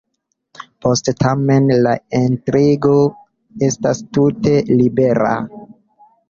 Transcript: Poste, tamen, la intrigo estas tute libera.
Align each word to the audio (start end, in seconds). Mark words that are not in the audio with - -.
Poste, 0.85 1.11
tamen, 1.23 1.67
la 1.87 1.93
intrigo 2.21 2.95
estas 3.69 4.03
tute 4.19 4.55
libera. 4.81 5.37